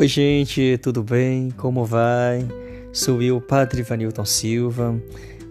Oi, 0.00 0.08
gente, 0.08 0.78
tudo 0.78 1.02
bem? 1.02 1.50
Como 1.50 1.84
vai? 1.84 2.48
Sou 2.90 3.20
eu, 3.20 3.38
Padre 3.38 3.82
Vanilton 3.82 4.24
Silva, 4.24 4.98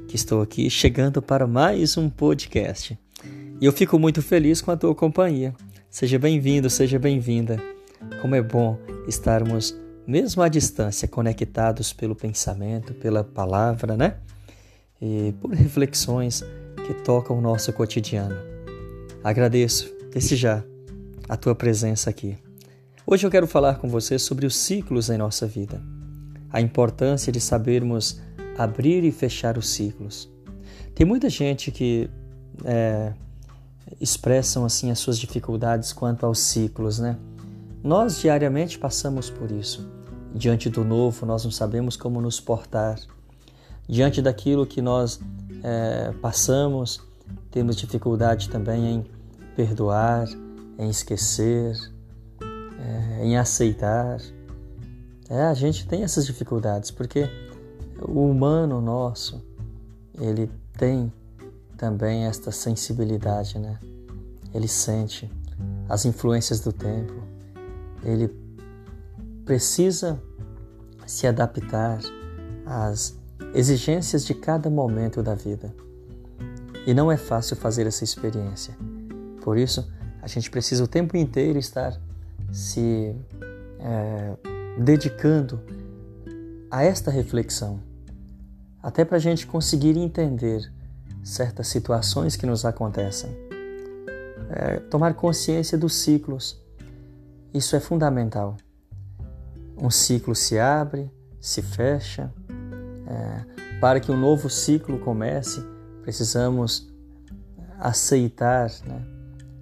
que 0.08 0.16
estou 0.16 0.42
aqui 0.42 0.72
chegando 0.72 1.22
para 1.22 1.46
mais 1.46 1.98
um 1.98 2.10
podcast. 2.10 2.98
E 3.62 3.64
eu 3.64 3.72
fico 3.72 4.00
muito 4.00 4.24
feliz 4.24 4.60
com 4.60 4.72
a 4.72 4.76
tua 4.76 4.96
companhia. 4.96 5.54
Seja 5.88 6.18
bem-vindo, 6.18 6.68
seja 6.68 6.98
bem-vinda. 6.98 7.62
Como 8.24 8.34
é 8.34 8.42
bom 8.42 8.76
estarmos, 9.08 9.78
mesmo 10.08 10.42
à 10.42 10.48
distância, 10.48 11.08
conectados 11.08 11.94
pelo 11.94 12.16
pensamento, 12.16 12.96
pela 12.96 13.24
palavra, 13.24 13.96
né? 13.96 14.16
E 15.00 15.32
por 15.40 15.52
reflexões 15.52 16.44
que 16.88 16.96
tocam 17.04 17.38
o 17.38 17.42
nosso 17.42 17.72
cotidiano. 17.72 18.36
Agradeço, 19.24 19.94
desde 20.12 20.36
já, 20.36 20.64
a 21.30 21.38
tua 21.38 21.54
presença 21.54 22.10
aqui. 22.10 22.36
Hoje 23.12 23.26
eu 23.26 23.32
quero 23.32 23.48
falar 23.48 23.80
com 23.80 23.90
você 23.90 24.20
sobre 24.20 24.46
os 24.46 24.56
ciclos 24.56 25.10
em 25.10 25.18
nossa 25.18 25.48
vida, 25.48 25.82
a 26.52 26.62
importância 26.62 27.32
de 27.32 27.42
sabermos 27.42 28.22
abrir 28.56 29.04
e 29.04 29.12
fechar 29.12 29.58
os 29.58 29.68
ciclos. 29.68 30.30
Tem 30.94 31.08
muita 31.08 31.28
gente 31.28 31.72
que 31.72 32.08
é, 32.64 33.12
expressam 34.00 34.64
assim 34.64 34.92
as 34.92 35.00
suas 35.00 35.18
dificuldades 35.18 35.92
quanto 35.92 36.24
aos 36.24 36.38
ciclos, 36.38 37.00
né? 37.00 37.18
Nós 37.84 38.22
diariamente 38.22 38.78
passamos 38.78 39.28
por 39.28 39.50
isso. 39.50 39.90
Diante 40.32 40.70
do 40.70 40.86
novo, 40.86 41.26
nós 41.26 41.44
não 41.44 41.50
sabemos 41.50 41.98
como 41.98 42.22
nos 42.22 42.40
portar. 42.40 43.00
Diante 43.88 44.22
daquilo 44.22 44.68
que 44.68 44.84
nós 44.84 45.20
é, 45.64 46.14
passamos, 46.22 47.02
temos 47.50 47.76
dificuldade 47.76 48.50
também 48.50 48.86
em 48.86 49.06
perdoar, 49.56 50.28
em 50.78 50.92
esquecer, 50.92 51.76
é, 52.90 53.26
em 53.26 53.38
aceitar. 53.38 54.20
É, 55.30 55.44
a 55.44 55.54
gente 55.54 55.88
tem 55.88 56.04
essas 56.04 56.26
dificuldades 56.26 56.90
porque 56.90 57.30
o 58.02 58.26
humano 58.26 58.82
nosso, 58.82 59.44
ele 60.20 60.50
tem 60.74 61.14
também 61.78 62.26
esta 62.26 62.52
sensibilidade, 62.52 63.60
né? 63.60 63.78
Ele 64.54 64.68
sente 64.68 65.32
as 65.88 66.06
influências 66.06 66.60
do 66.60 66.74
tempo. 66.74 67.14
Ele 68.04 68.30
precisa 69.46 70.22
se 71.06 71.28
adaptar 71.28 72.00
às 72.66 73.18
exigências 73.54 74.26
de 74.26 74.34
cada 74.34 74.70
momento 74.70 75.22
da 75.22 75.36
vida. 75.36 75.74
E 76.86 76.94
não 76.94 77.12
é 77.12 77.18
fácil 77.18 77.56
fazer 77.56 77.86
essa 77.86 78.04
experiência. 78.04 78.76
Por 79.42 79.58
isso, 79.58 79.88
a 80.22 80.28
gente 80.28 80.50
precisa 80.50 80.84
o 80.84 80.88
tempo 80.88 81.16
inteiro 81.18 81.60
estar 81.60 82.00
se 82.52 83.16
é, 83.80 84.38
dedicando 84.82 85.62
a 86.70 86.84
esta 86.84 87.10
reflexão, 87.10 87.80
até 88.82 89.04
para 89.04 89.18
a 89.18 89.20
gente 89.20 89.46
conseguir 89.48 89.98
entender 89.98 90.72
certas 91.24 91.68
situações 91.68 92.36
que 92.36 92.46
nos 92.46 92.66
acontecem. 92.66 93.30
É, 94.50 94.80
tomar 94.80 95.14
consciência 95.14 95.78
dos 95.78 95.96
ciclos, 95.96 96.62
isso 97.54 97.76
é 97.76 97.80
fundamental. 97.80 98.58
Um 99.78 99.90
ciclo 99.90 100.36
se 100.36 100.60
abre, 100.60 101.12
se 101.40 101.62
fecha. 101.62 102.34
É, 103.08 103.80
para 103.80 104.00
que 104.00 104.12
um 104.12 104.20
novo 104.20 104.50
ciclo 104.50 105.00
comece, 105.00 105.64
precisamos 106.02 106.92
aceitar 107.80 108.70
né, 108.86 109.02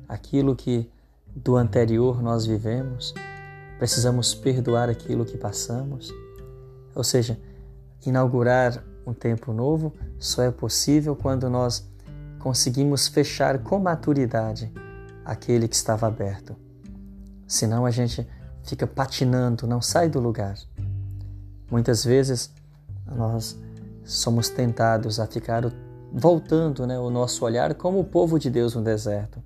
aquilo 0.07 0.55
que 0.55 0.89
do 1.37 1.55
anterior 1.55 2.21
nós 2.21 2.47
vivemos, 2.47 3.13
precisamos 3.77 4.33
perdoar 4.33 4.89
aquilo 4.89 5.23
que 5.23 5.37
passamos. 5.37 6.11
Ou 6.95 7.03
seja, 7.03 7.39
inaugurar 8.05 8.83
um 9.05 9.13
tempo 9.13 9.53
novo 9.53 9.93
só 10.17 10.41
é 10.41 10.51
possível 10.51 11.15
quando 11.15 11.47
nós 11.49 11.87
conseguimos 12.39 13.07
fechar 13.07 13.59
com 13.59 13.77
maturidade 13.77 14.71
aquele 15.23 15.67
que 15.67 15.75
estava 15.75 16.07
aberto. 16.07 16.55
Senão 17.47 17.85
a 17.85 17.91
gente 17.91 18.27
fica 18.63 18.87
patinando, 18.87 19.67
não 19.67 19.81
sai 19.81 20.09
do 20.09 20.19
lugar. 20.19 20.55
Muitas 21.69 22.03
vezes 22.03 22.51
nós 23.05 23.57
somos 24.03 24.49
tentados 24.49 25.19
a 25.19 25.27
ficar 25.27 25.71
voltando 26.11 26.87
né, 26.87 26.97
o 26.97 27.11
nosso 27.11 27.45
olhar 27.45 27.75
como 27.75 27.99
o 27.99 28.03
povo 28.03 28.39
de 28.39 28.49
Deus 28.49 28.73
no 28.73 28.81
deserto 28.81 29.39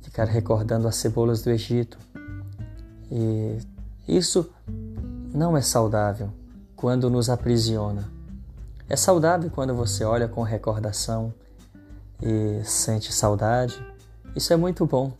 ficar 0.00 0.24
recordando 0.24 0.88
as 0.88 0.96
cebolas 0.96 1.42
do 1.42 1.50
Egito. 1.50 1.98
E 3.10 3.58
isso 4.06 4.50
não 5.32 5.56
é 5.56 5.60
saudável 5.60 6.30
quando 6.76 7.10
nos 7.10 7.28
aprisiona. 7.28 8.08
É 8.88 8.96
saudável 8.96 9.50
quando 9.50 9.74
você 9.74 10.04
olha 10.04 10.28
com 10.28 10.42
recordação 10.42 11.32
e 12.22 12.62
sente 12.64 13.12
saudade. 13.12 13.84
Isso 14.34 14.52
é 14.52 14.56
muito 14.56 14.86
bom. 14.86 15.12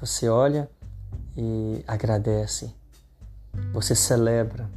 Você 0.00 0.28
olha 0.28 0.68
e 1.36 1.82
agradece. 1.86 2.72
Você 3.72 3.94
celebra 3.94 4.68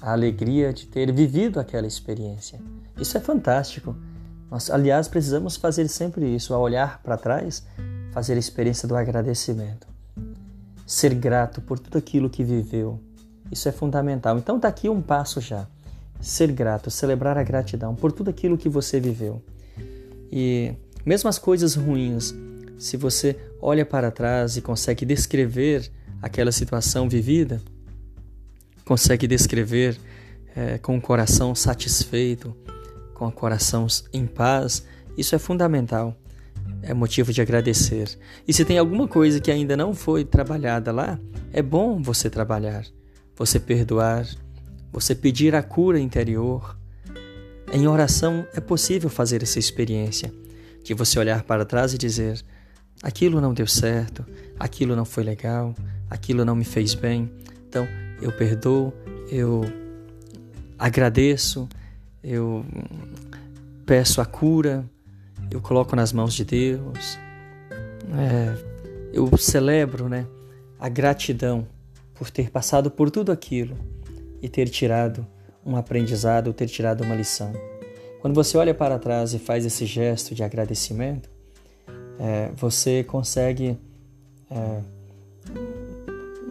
a 0.00 0.12
alegria 0.12 0.72
de 0.72 0.86
ter 0.86 1.12
vivido 1.12 1.58
aquela 1.58 1.86
experiência. 1.86 2.60
Isso 2.98 3.16
é 3.16 3.20
fantástico. 3.20 3.96
Nós, 4.50 4.70
aliás, 4.70 5.08
precisamos 5.08 5.56
fazer 5.56 5.88
sempre 5.88 6.34
isso, 6.34 6.54
a 6.54 6.58
olhar 6.58 7.02
para 7.02 7.16
trás 7.16 7.64
fazer 8.16 8.32
a 8.32 8.38
experiência 8.38 8.88
do 8.88 8.96
agradecimento. 8.96 9.86
Ser 10.86 11.12
grato 11.12 11.60
por 11.60 11.78
tudo 11.78 11.98
aquilo 11.98 12.30
que 12.30 12.42
viveu. 12.42 12.98
Isso 13.52 13.68
é 13.68 13.72
fundamental. 13.72 14.38
Então 14.38 14.56
está 14.56 14.68
aqui 14.68 14.88
um 14.88 15.02
passo 15.02 15.38
já. 15.38 15.66
Ser 16.18 16.50
grato, 16.50 16.90
celebrar 16.90 17.36
a 17.36 17.42
gratidão 17.42 17.94
por 17.94 18.10
tudo 18.10 18.30
aquilo 18.30 18.56
que 18.56 18.70
você 18.70 18.98
viveu. 18.98 19.42
E 20.32 20.72
mesmo 21.04 21.28
as 21.28 21.38
coisas 21.38 21.74
ruins, 21.74 22.34
se 22.78 22.96
você 22.96 23.36
olha 23.60 23.84
para 23.84 24.10
trás 24.10 24.56
e 24.56 24.62
consegue 24.62 25.04
descrever 25.04 25.92
aquela 26.22 26.52
situação 26.52 27.10
vivida, 27.10 27.60
consegue 28.86 29.26
descrever 29.26 30.00
é, 30.56 30.78
com 30.78 30.96
o 30.96 31.00
coração 31.02 31.54
satisfeito, 31.54 32.56
com 33.12 33.26
o 33.26 33.32
coração 33.32 33.86
em 34.10 34.26
paz, 34.26 34.86
isso 35.18 35.34
é 35.34 35.38
fundamental 35.38 36.16
é 36.82 36.94
motivo 36.94 37.32
de 37.32 37.40
agradecer. 37.40 38.18
E 38.46 38.52
se 38.52 38.64
tem 38.64 38.78
alguma 38.78 39.08
coisa 39.08 39.40
que 39.40 39.50
ainda 39.50 39.76
não 39.76 39.94
foi 39.94 40.24
trabalhada 40.24 40.92
lá, 40.92 41.18
é 41.52 41.62
bom 41.62 42.00
você 42.00 42.30
trabalhar, 42.30 42.84
você 43.34 43.58
perdoar, 43.58 44.26
você 44.92 45.14
pedir 45.14 45.54
a 45.54 45.62
cura 45.62 45.98
interior. 45.98 46.78
Em 47.72 47.86
oração 47.86 48.46
é 48.54 48.60
possível 48.60 49.10
fazer 49.10 49.42
essa 49.42 49.58
experiência 49.58 50.32
de 50.82 50.94
você 50.94 51.18
olhar 51.18 51.42
para 51.42 51.64
trás 51.64 51.92
e 51.92 51.98
dizer: 51.98 52.40
aquilo 53.02 53.40
não 53.40 53.52
deu 53.52 53.66
certo, 53.66 54.24
aquilo 54.58 54.94
não 54.94 55.04
foi 55.04 55.24
legal, 55.24 55.74
aquilo 56.08 56.44
não 56.44 56.54
me 56.54 56.64
fez 56.64 56.94
bem. 56.94 57.30
Então 57.68 57.86
eu 58.22 58.32
perdoo, 58.32 58.92
eu 59.28 59.64
agradeço, 60.78 61.68
eu 62.22 62.64
peço 63.84 64.20
a 64.20 64.24
cura, 64.24 64.88
eu 65.50 65.60
coloco 65.60 65.94
nas 65.94 66.12
mãos 66.12 66.34
de 66.34 66.44
Deus. 66.44 67.18
É, 68.18 68.56
eu 69.12 69.36
celebro 69.36 70.08
né, 70.08 70.26
a 70.78 70.88
gratidão 70.88 71.66
por 72.14 72.30
ter 72.30 72.50
passado 72.50 72.90
por 72.90 73.10
tudo 73.10 73.32
aquilo 73.32 73.76
e 74.40 74.48
ter 74.48 74.68
tirado 74.68 75.26
um 75.64 75.76
aprendizado, 75.76 76.52
ter 76.52 76.66
tirado 76.66 77.02
uma 77.02 77.14
lição. 77.14 77.52
Quando 78.20 78.34
você 78.34 78.56
olha 78.56 78.74
para 78.74 78.98
trás 78.98 79.34
e 79.34 79.38
faz 79.38 79.64
esse 79.64 79.84
gesto 79.86 80.34
de 80.34 80.42
agradecimento, 80.42 81.28
é, 82.18 82.50
você 82.56 83.04
consegue 83.04 83.78
é, 84.50 84.80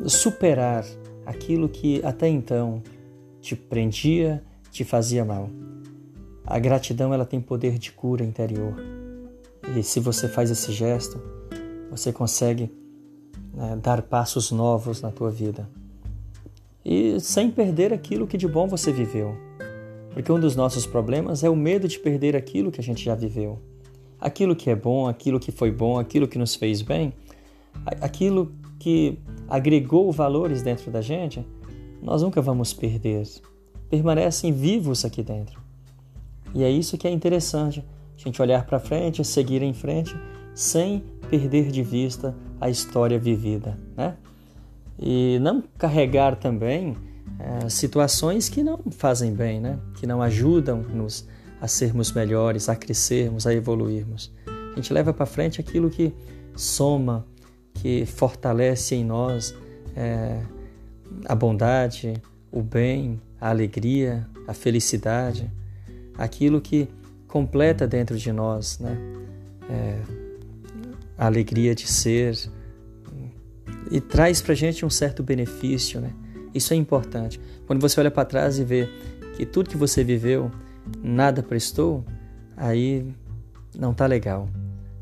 superar 0.08 0.86
aquilo 1.26 1.68
que 1.68 2.04
até 2.06 2.28
então 2.28 2.82
te 3.42 3.56
prendia, 3.56 4.44
te 4.72 4.84
fazia 4.84 5.26
mal. 5.26 5.50
A 6.46 6.60
gratidão 6.60 7.14
ela 7.14 7.26
tem 7.26 7.42
poder 7.42 7.80
de 7.80 7.92
cura 7.92 8.24
interior. 8.24 8.76
E 9.76 9.82
se 9.82 10.00
você 10.00 10.28
faz 10.28 10.52
esse 10.52 10.72
gesto, 10.72 11.20
você 11.90 12.14
consegue 12.14 12.72
né, 13.54 13.78
dar 13.82 14.04
passos 14.04 14.52
novos 14.52 15.02
na 15.02 15.12
tua 15.12 15.32
vida. 15.32 15.68
E 16.84 17.20
sem 17.20 17.50
perder 17.50 17.92
aquilo 17.92 18.28
que 18.28 18.38
de 18.38 18.48
bom 18.48 18.68
você 18.68 18.92
viveu. 18.92 19.36
Porque 20.14 20.32
um 20.32 20.40
dos 20.40 20.56
nossos 20.56 20.86
problemas 20.86 21.44
é 21.44 21.50
o 21.50 21.56
medo 21.56 21.88
de 21.88 21.98
perder 21.98 22.36
aquilo 22.36 22.72
que 22.72 22.80
a 22.80 22.84
gente 22.84 23.04
já 23.04 23.16
viveu. 23.16 23.60
Aquilo 24.22 24.56
que 24.56 24.70
é 24.70 24.76
bom, 24.76 25.08
aquilo 25.08 25.40
que 25.40 25.52
foi 25.52 25.72
bom, 25.72 25.98
aquilo 25.98 26.28
que 26.28 26.38
nos 26.38 26.54
fez 26.54 26.84
bem, 26.84 27.12
aquilo 28.00 28.52
que 28.78 29.18
agregou 29.48 30.12
valores 30.12 30.62
dentro 30.62 30.92
da 30.92 31.02
gente, 31.02 31.46
nós 32.02 32.22
nunca 32.22 32.40
vamos 32.40 32.72
perder. 32.72 33.28
Permanecem 33.90 34.54
vivos 34.54 35.04
aqui 35.04 35.24
dentro. 35.24 35.65
E 36.56 36.64
é 36.64 36.70
isso 36.72 36.98
que 36.98 37.06
é 37.06 37.12
interessante, 37.12 37.86
a 38.18 38.22
gente 38.24 38.42
olhar 38.42 38.66
para 38.66 38.80
frente, 38.80 39.22
seguir 39.26 39.62
em 39.62 39.74
frente, 39.74 40.16
sem 40.54 41.04
perder 41.30 41.70
de 41.70 41.84
vista 41.84 42.34
a 42.62 42.70
história 42.70 43.20
vivida, 43.20 43.78
né? 43.96 44.16
e 44.98 45.38
não 45.42 45.62
carregar 45.78 46.38
também 46.38 46.96
é, 47.38 47.68
situações 47.68 48.48
que 48.48 48.64
não 48.64 48.80
fazem 48.90 49.34
bem, 49.34 49.60
né? 49.60 49.78
que 49.96 50.08
não 50.08 50.22
ajudam-nos 50.22 51.28
a 51.60 51.68
sermos 51.68 52.14
melhores, 52.14 52.70
a 52.70 52.76
crescermos, 52.76 53.46
a 53.46 53.54
evoluirmos. 53.54 54.32
A 54.48 54.76
gente 54.78 54.94
leva 54.94 55.14
para 55.14 55.26
frente 55.26 55.60
aquilo 55.60 55.90
que 55.90 56.14
soma, 56.56 57.26
que 57.74 58.06
fortalece 58.06 58.96
em 58.96 59.04
nós 59.04 59.54
é, 59.94 60.42
a 61.26 61.36
bondade, 61.36 62.14
o 62.50 62.62
bem, 62.62 63.20
a 63.42 63.50
alegria, 63.50 64.26
a 64.48 64.54
felicidade, 64.54 65.52
aquilo 66.18 66.62
que 66.62 66.88
completa 67.28 67.88
dentro 67.88 68.18
de 68.18 68.32
nós 68.32 68.80
né? 68.80 68.98
É, 69.70 70.02
a 71.18 71.26
alegria 71.26 71.74
de 71.74 71.88
ser 71.88 72.36
e 73.90 74.00
traz 74.02 74.42
para 74.42 74.54
gente 74.54 74.86
um 74.86 74.90
certo 74.90 75.24
benefício. 75.24 76.00
Né? 76.00 76.12
Isso 76.54 76.74
é 76.74 76.76
importante. 76.76 77.40
Quando 77.68 77.80
você 77.80 78.00
olha 78.00 78.12
para 78.12 78.26
trás 78.26 78.60
e 78.60 78.64
vê 78.64 78.90
que 79.36 79.46
tudo 79.46 79.70
que 79.70 79.78
você 79.78 80.04
viveu 80.04 80.52
nada 81.04 81.44
prestou, 81.44 82.06
aí 82.56 83.06
não 83.78 83.92
está 83.92 84.06
legal. 84.06 84.50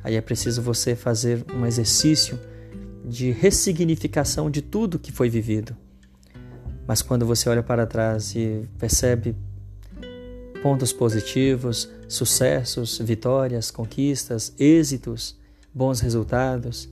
Aí 0.03 0.15
é 0.15 0.21
preciso 0.21 0.61
você 0.61 0.95
fazer 0.95 1.45
um 1.55 1.65
exercício 1.65 2.39
de 3.05 3.31
ressignificação 3.31 4.49
de 4.49 4.61
tudo 4.61 4.99
que 4.99 5.11
foi 5.11 5.29
vivido. 5.29 5.75
Mas 6.87 7.01
quando 7.01 7.25
você 7.25 7.47
olha 7.47 7.63
para 7.63 7.85
trás 7.85 8.35
e 8.35 8.67
percebe 8.77 9.35
pontos 10.63 10.93
positivos, 10.93 11.89
sucessos, 12.07 12.97
vitórias, 12.99 13.69
conquistas, 13.69 14.53
êxitos, 14.57 15.37
bons 15.73 15.99
resultados, 15.99 16.87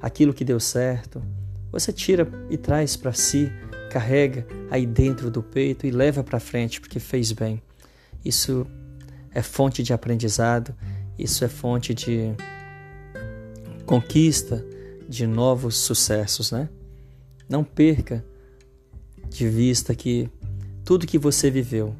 aquilo 0.00 0.32
que 0.32 0.42
deu 0.42 0.58
certo, 0.58 1.22
você 1.70 1.92
tira 1.92 2.26
e 2.48 2.56
traz 2.56 2.96
para 2.96 3.12
si, 3.12 3.52
carrega 3.90 4.46
aí 4.70 4.86
dentro 4.86 5.30
do 5.30 5.42
peito 5.42 5.86
e 5.86 5.90
leva 5.90 6.24
para 6.24 6.40
frente 6.40 6.80
porque 6.80 6.98
fez 6.98 7.30
bem. 7.30 7.62
Isso 8.24 8.66
é 9.32 9.42
fonte 9.42 9.82
de 9.82 9.92
aprendizado, 9.92 10.74
isso 11.18 11.44
é 11.44 11.48
fonte 11.48 11.92
de 11.92 12.34
conquista 13.84 14.64
de 15.06 15.26
novos 15.26 15.76
sucessos, 15.76 16.52
né? 16.52 16.70
Não 17.46 17.64
perca 17.64 18.24
de 19.28 19.46
vista 19.46 19.94
que 19.94 20.30
tudo 20.86 21.06
que 21.06 21.18
você 21.18 21.50
viveu, 21.50 21.94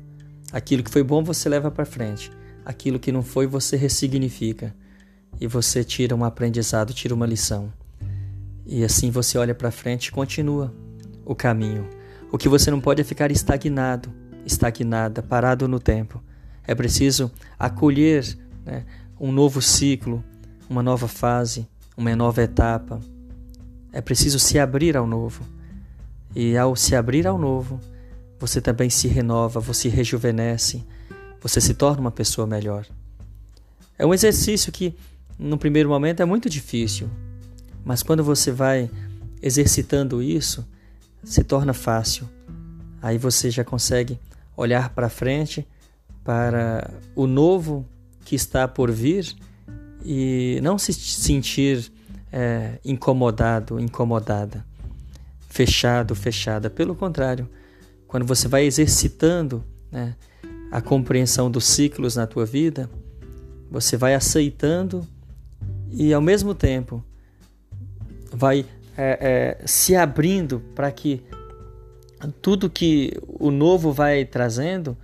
aquilo 0.52 0.82
que 0.82 0.90
foi 0.90 1.02
bom 1.02 1.22
você 1.22 1.48
leva 1.48 1.70
para 1.70 1.84
frente, 1.84 2.30
aquilo 2.64 2.98
que 2.98 3.12
não 3.12 3.22
foi 3.22 3.46
você 3.46 3.76
ressignifica 3.76 4.74
e 5.40 5.46
você 5.46 5.84
tira 5.84 6.14
um 6.14 6.24
aprendizado, 6.24 6.92
tira 6.92 7.14
uma 7.14 7.26
lição. 7.26 7.72
E 8.66 8.84
assim 8.84 9.10
você 9.10 9.38
olha 9.38 9.54
para 9.54 9.70
frente 9.70 10.06
e 10.06 10.12
continua 10.12 10.72
o 11.24 11.34
caminho. 11.34 11.88
O 12.30 12.38
que 12.38 12.48
você 12.48 12.70
não 12.70 12.80
pode 12.80 13.00
é 13.00 13.04
ficar 13.04 13.30
estagnado, 13.30 14.12
estagnada, 14.44 15.22
parado 15.22 15.66
no 15.66 15.80
tempo. 15.80 16.22
É 16.66 16.74
preciso 16.74 17.30
acolher 17.58 18.38
né, 18.64 18.84
um 19.18 19.32
novo 19.32 19.60
ciclo, 19.60 20.22
uma 20.68 20.82
nova 20.82 21.08
fase, 21.08 21.66
uma 21.96 22.14
nova 22.14 22.42
etapa. 22.42 23.00
É 23.92 24.00
preciso 24.00 24.38
se 24.38 24.58
abrir 24.58 24.96
ao 24.96 25.06
novo. 25.06 25.42
E 26.34 26.56
ao 26.56 26.76
se 26.76 26.94
abrir 26.94 27.26
ao 27.26 27.36
novo, 27.36 27.80
você 28.40 28.60
também 28.60 28.90
se 28.90 29.06
renova, 29.06 29.60
você 29.60 29.88
rejuvenesce, 29.88 30.84
você 31.40 31.60
se 31.60 31.74
torna 31.74 32.00
uma 32.00 32.10
pessoa 32.10 32.46
melhor. 32.46 32.84
É 33.96 34.04
um 34.04 34.12
exercício 34.12 34.72
que, 34.72 34.96
no 35.38 35.56
primeiro 35.56 35.88
momento, 35.88 36.20
é 36.20 36.24
muito 36.24 36.50
difícil, 36.50 37.08
mas 37.84 38.02
quando 38.02 38.24
você 38.24 38.50
vai 38.50 38.90
exercitando 39.42 40.20
isso, 40.22 40.66
se 41.22 41.44
torna 41.44 41.72
fácil. 41.72 42.28
Aí 43.00 43.18
você 43.18 43.50
já 43.50 43.62
consegue 43.62 44.18
olhar 44.56 44.90
para 44.90 45.08
frente, 45.08 45.66
para 46.24 46.90
o 47.14 47.26
novo 47.26 47.86
que 48.24 48.34
está 48.34 48.66
por 48.66 48.90
vir 48.90 49.36
e 50.04 50.58
não 50.62 50.78
se 50.78 50.92
sentir 50.92 51.92
é, 52.32 52.78
incomodado, 52.84 53.78
incomodada 53.78 54.64
fechado, 55.50 56.14
fechada. 56.14 56.70
Pelo 56.70 56.94
contrário, 56.94 57.50
quando 58.10 58.26
você 58.26 58.48
vai 58.48 58.64
exercitando 58.64 59.62
né, 59.88 60.16
a 60.72 60.80
compreensão 60.80 61.48
dos 61.48 61.64
ciclos 61.64 62.16
na 62.16 62.26
tua 62.26 62.44
vida, 62.44 62.90
você 63.70 63.96
vai 63.96 64.16
aceitando 64.16 65.06
e 65.92 66.12
ao 66.12 66.20
mesmo 66.20 66.52
tempo 66.52 67.04
vai 68.32 68.66
é, 68.96 69.58
é, 69.60 69.64
se 69.64 69.94
abrindo 69.94 70.60
para 70.74 70.90
que 70.90 71.22
tudo 72.42 72.68
que 72.68 73.12
o 73.28 73.52
novo 73.52 73.92
vai 73.92 74.24
trazendo 74.24 74.98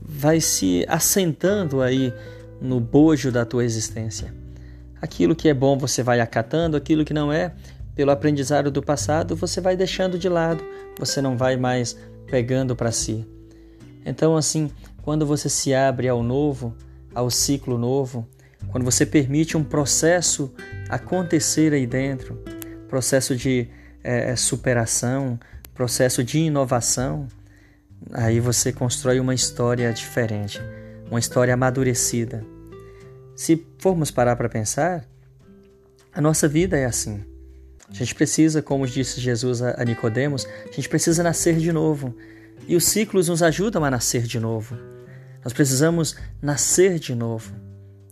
vai 0.00 0.40
se 0.40 0.84
assentando 0.88 1.82
aí 1.82 2.14
no 2.60 2.78
bojo 2.78 3.32
da 3.32 3.44
tua 3.44 3.64
existência. 3.64 4.32
Aquilo 5.02 5.34
que 5.34 5.48
é 5.48 5.54
bom 5.54 5.76
você 5.76 6.00
vai 6.00 6.20
acatando, 6.20 6.76
aquilo 6.76 7.04
que 7.04 7.12
não 7.12 7.32
é, 7.32 7.52
pelo 7.96 8.12
aprendizado 8.12 8.70
do 8.70 8.80
passado, 8.80 9.34
você 9.34 9.60
vai 9.60 9.76
deixando 9.76 10.16
de 10.16 10.28
lado, 10.28 10.64
você 10.96 11.20
não 11.20 11.36
vai 11.36 11.56
mais 11.56 11.96
pegando 12.30 12.76
para 12.76 12.92
si. 12.92 13.26
Então, 14.04 14.36
assim, 14.36 14.70
quando 15.02 15.26
você 15.26 15.48
se 15.48 15.74
abre 15.74 16.08
ao 16.08 16.22
novo, 16.22 16.74
ao 17.14 17.30
ciclo 17.30 17.76
novo, 17.76 18.28
quando 18.68 18.84
você 18.84 19.04
permite 19.04 19.56
um 19.56 19.64
processo 19.64 20.52
acontecer 20.88 21.72
aí 21.72 21.86
dentro, 21.86 22.42
processo 22.88 23.36
de 23.36 23.68
é, 24.02 24.34
superação, 24.36 25.38
processo 25.74 26.22
de 26.22 26.38
inovação, 26.38 27.26
aí 28.12 28.40
você 28.40 28.72
constrói 28.72 29.20
uma 29.20 29.34
história 29.34 29.92
diferente, 29.92 30.60
uma 31.10 31.18
história 31.18 31.54
amadurecida. 31.54 32.44
Se 33.34 33.66
formos 33.78 34.10
parar 34.10 34.36
para 34.36 34.48
pensar, 34.48 35.04
a 36.12 36.20
nossa 36.20 36.46
vida 36.46 36.76
é 36.76 36.84
assim. 36.84 37.24
A 37.90 37.94
gente 37.94 38.14
precisa, 38.14 38.62
como 38.62 38.86
disse 38.86 39.20
Jesus 39.20 39.60
a 39.62 39.84
Nicodemos, 39.84 40.46
a 40.46 40.72
gente 40.72 40.88
precisa 40.88 41.22
nascer 41.22 41.56
de 41.56 41.72
novo. 41.72 42.14
E 42.66 42.76
os 42.76 42.84
ciclos 42.84 43.28
nos 43.28 43.42
ajudam 43.42 43.84
a 43.84 43.90
nascer 43.90 44.22
de 44.22 44.38
novo. 44.38 44.76
Nós 45.42 45.52
precisamos 45.52 46.16
nascer 46.40 46.98
de 46.98 47.14
novo. 47.14 47.52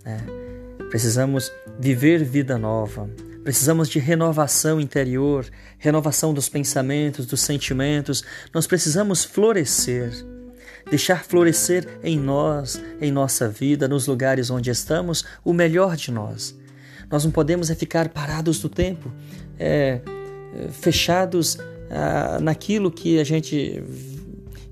Né? 0.05 0.19
Precisamos 0.91 1.53
viver 1.79 2.25
vida 2.25 2.59
nova. 2.59 3.09
Precisamos 3.45 3.88
de 3.88 3.99
renovação 3.99 4.81
interior, 4.81 5.47
renovação 5.79 6.35
dos 6.35 6.49
pensamentos, 6.49 7.25
dos 7.25 7.41
sentimentos. 7.41 8.25
Nós 8.52 8.67
precisamos 8.67 9.25
florescer, 9.25 10.11
deixar 10.91 11.25
florescer 11.25 11.87
em 12.02 12.19
nós, 12.19 12.83
em 13.00 13.12
nossa 13.12 13.49
vida, 13.49 13.87
nos 13.87 14.07
lugares 14.07 14.50
onde 14.50 14.71
estamos, 14.71 15.25
o 15.45 15.52
melhor 15.52 15.97
de 15.97 16.11
nós. 16.11 16.55
Nós 17.11 17.25
não 17.25 17.31
podemos 17.31 17.71
é 17.71 17.75
ficar 17.75 18.09
parados 18.11 18.62
no 18.62 18.69
tempo, 18.69 19.11
é, 19.59 20.00
fechados 20.71 21.59
ah, 21.91 22.38
naquilo 22.41 22.91
que 22.91 23.19
a 23.19 23.25
gente 23.25 23.83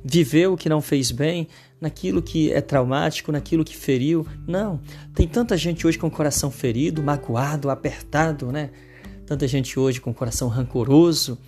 viveu 0.04 0.56
que 0.56 0.68
não 0.68 0.80
fez 0.80 1.10
bem, 1.10 1.48
naquilo 1.80 2.22
que 2.22 2.52
é 2.52 2.60
traumático, 2.60 3.32
naquilo 3.32 3.64
que 3.64 3.76
feriu. 3.76 4.26
Não, 4.46 4.80
tem 5.14 5.26
tanta 5.26 5.56
gente 5.56 5.86
hoje 5.86 5.98
com 5.98 6.06
o 6.06 6.10
coração 6.10 6.50
ferido, 6.50 7.02
magoado, 7.02 7.70
apertado, 7.70 8.52
né? 8.52 8.70
Tanta 9.26 9.48
gente 9.48 9.78
hoje 9.78 10.00
com 10.00 10.10
o 10.10 10.14
coração 10.14 10.48
rancoroso. 10.48 11.38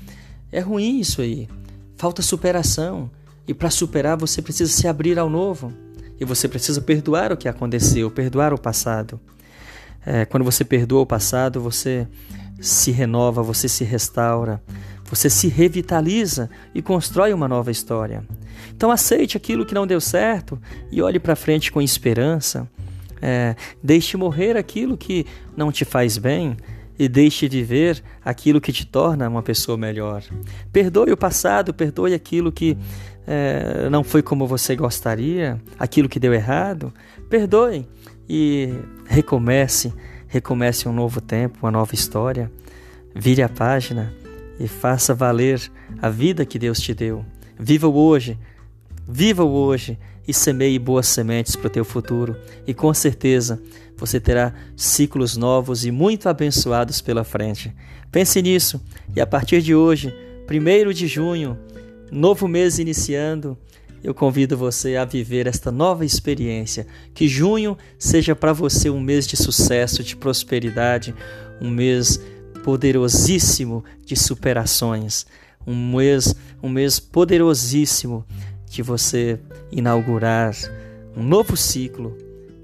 É 0.50 0.58
ruim 0.58 0.98
isso 0.98 1.22
aí. 1.22 1.48
Falta 1.96 2.22
superação. 2.22 3.10
E 3.46 3.54
para 3.54 3.70
superar 3.70 4.16
você 4.16 4.42
precisa 4.42 4.72
se 4.72 4.88
abrir 4.88 5.18
ao 5.18 5.30
novo. 5.30 5.72
E 6.18 6.24
você 6.24 6.48
precisa 6.48 6.80
perdoar 6.80 7.32
o 7.32 7.36
que 7.36 7.48
aconteceu, 7.48 8.10
perdoar 8.10 8.52
o 8.52 8.58
passado. 8.58 9.20
É, 10.04 10.24
quando 10.24 10.44
você 10.44 10.64
perdoa 10.64 11.02
o 11.02 11.06
passado, 11.06 11.60
você 11.60 12.06
se 12.60 12.90
renova, 12.90 13.42
você 13.42 13.68
se 13.68 13.84
restaura, 13.84 14.62
você 15.04 15.30
se 15.30 15.48
revitaliza 15.48 16.50
e 16.74 16.82
constrói 16.82 17.32
uma 17.32 17.48
nova 17.48 17.70
história. 17.70 18.24
Então 18.74 18.90
aceite 18.90 19.36
aquilo 19.36 19.66
que 19.66 19.74
não 19.74 19.86
deu 19.86 20.00
certo 20.00 20.60
e 20.90 21.00
olhe 21.02 21.18
para 21.18 21.36
frente 21.36 21.72
com 21.72 21.80
esperança. 21.80 22.68
É, 23.20 23.56
deixe 23.82 24.16
morrer 24.16 24.56
aquilo 24.56 24.96
que 24.96 25.26
não 25.56 25.72
te 25.72 25.84
faz 25.84 26.18
bem 26.18 26.56
e 26.98 27.08
deixe 27.08 27.48
viver 27.48 28.02
aquilo 28.24 28.60
que 28.60 28.72
te 28.72 28.84
torna 28.84 29.28
uma 29.28 29.42
pessoa 29.42 29.78
melhor. 29.78 30.22
Perdoe 30.72 31.12
o 31.12 31.16
passado, 31.16 31.72
perdoe 31.72 32.12
aquilo 32.12 32.50
que 32.50 32.76
é, 33.30 33.90
não 33.90 34.02
foi 34.02 34.22
como 34.22 34.46
você 34.46 34.74
gostaria, 34.74 35.60
aquilo 35.78 36.08
que 36.08 36.18
deu 36.18 36.32
errado. 36.32 36.92
Perdoe 37.28 37.86
e 38.28 38.72
recomece 39.06 39.92
recomece 40.28 40.88
um 40.88 40.92
novo 40.92 41.20
tempo, 41.20 41.58
uma 41.62 41.70
nova 41.70 41.94
história. 41.94 42.52
Vire 43.14 43.42
a 43.42 43.48
página 43.48 44.14
e 44.60 44.68
faça 44.68 45.14
valer 45.14 45.60
a 46.00 46.08
vida 46.08 46.44
que 46.44 46.58
Deus 46.58 46.78
te 46.78 46.94
deu. 46.94 47.24
Viva 47.58 47.88
o 47.88 47.94
hoje, 47.94 48.38
viva 49.08 49.42
o 49.42 49.50
hoje 49.50 49.98
e 50.26 50.34
semeie 50.34 50.78
boas 50.78 51.08
sementes 51.08 51.56
para 51.56 51.66
o 51.66 51.70
teu 51.70 51.84
futuro. 51.84 52.36
E 52.66 52.74
com 52.74 52.92
certeza 52.92 53.60
você 53.96 54.20
terá 54.20 54.52
ciclos 54.76 55.36
novos 55.36 55.84
e 55.84 55.90
muito 55.90 56.28
abençoados 56.28 57.00
pela 57.00 57.24
frente. 57.24 57.74
Pense 58.12 58.40
nisso 58.42 58.80
e 59.16 59.20
a 59.20 59.26
partir 59.26 59.62
de 59.62 59.74
hoje 59.74 60.14
1 60.48 60.92
de 60.92 61.06
junho, 61.06 61.58
novo 62.10 62.48
mês 62.48 62.78
iniciando, 62.78 63.56
eu 64.02 64.14
convido 64.14 64.56
você 64.56 64.96
a 64.96 65.04
viver 65.04 65.46
esta 65.46 65.72
nova 65.72 66.04
experiência. 66.04 66.86
Que 67.12 67.26
junho 67.26 67.76
seja 67.98 68.34
para 68.34 68.52
você 68.52 68.88
um 68.88 69.00
mês 69.00 69.26
de 69.26 69.36
sucesso, 69.36 70.02
de 70.02 70.16
prosperidade, 70.16 71.14
um 71.60 71.70
mês 71.70 72.20
poderosíssimo 72.62 73.84
de 74.04 74.16
superações, 74.16 75.26
um 75.66 75.96
mês, 75.96 76.34
um 76.62 76.68
mês 76.68 77.00
poderosíssimo 77.00 78.24
de 78.70 78.82
você 78.82 79.40
inaugurar 79.72 80.54
um 81.16 81.22
novo 81.22 81.56
ciclo, 81.56 82.16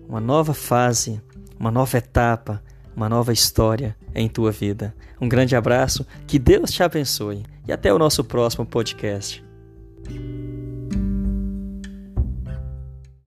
uma 0.09 0.21
nova 0.21 0.55
fase, 0.55 1.21
uma 1.59 1.71
nova 1.71 1.99
etapa, 1.99 2.63
uma 2.95 3.09
nova 3.09 3.33
história 3.33 3.97
em 4.15 4.29
tua 4.29 4.51
vida. 4.51 4.95
Um 5.21 5.29
grande 5.29 5.57
abraço, 5.57 6.07
que 6.27 6.39
Deus 6.39 6.71
te 6.71 6.83
abençoe 6.83 7.43
e 7.67 7.73
até 7.73 7.93
o 7.93 7.99
nosso 7.99 8.23
próximo 8.25 8.65
podcast. 8.65 9.45